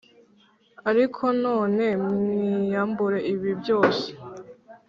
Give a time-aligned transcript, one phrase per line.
[0.89, 4.05] Ariko none mwiyambure ibi byose